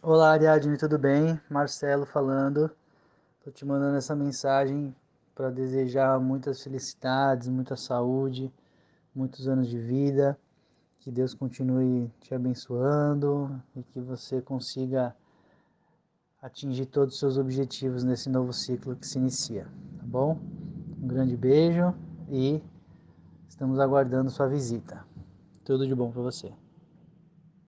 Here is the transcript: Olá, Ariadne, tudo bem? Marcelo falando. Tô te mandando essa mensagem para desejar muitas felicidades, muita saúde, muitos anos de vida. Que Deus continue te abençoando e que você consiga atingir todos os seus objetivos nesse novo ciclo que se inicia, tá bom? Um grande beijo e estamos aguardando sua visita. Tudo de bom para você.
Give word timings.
Olá, 0.00 0.30
Ariadne, 0.30 0.78
tudo 0.78 0.96
bem? 0.96 1.40
Marcelo 1.50 2.06
falando. 2.06 2.70
Tô 3.44 3.50
te 3.50 3.64
mandando 3.64 3.96
essa 3.96 4.14
mensagem 4.14 4.94
para 5.34 5.50
desejar 5.50 6.20
muitas 6.20 6.62
felicidades, 6.62 7.48
muita 7.48 7.76
saúde, 7.76 8.52
muitos 9.14 9.48
anos 9.48 9.68
de 9.68 9.78
vida. 9.78 10.38
Que 11.00 11.10
Deus 11.10 11.34
continue 11.34 12.08
te 12.20 12.32
abençoando 12.32 13.60
e 13.74 13.82
que 13.82 14.00
você 14.00 14.40
consiga 14.40 15.14
atingir 16.40 16.86
todos 16.86 17.14
os 17.14 17.20
seus 17.20 17.36
objetivos 17.36 18.04
nesse 18.04 18.30
novo 18.30 18.52
ciclo 18.52 18.96
que 18.96 19.06
se 19.06 19.18
inicia, 19.18 19.64
tá 19.98 20.04
bom? 20.04 20.38
Um 21.02 21.08
grande 21.08 21.36
beijo 21.36 21.92
e 22.28 22.62
estamos 23.48 23.80
aguardando 23.80 24.30
sua 24.30 24.48
visita. 24.48 25.04
Tudo 25.64 25.86
de 25.86 25.94
bom 25.94 26.10
para 26.10 26.22
você. 26.22 26.52